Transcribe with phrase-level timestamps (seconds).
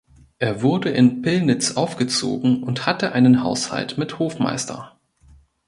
[0.39, 4.97] Er wurde in Pillnitz aufgezogen und hatte einen Haushalt mit Hofmeister.